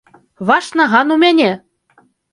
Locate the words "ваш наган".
0.49-1.13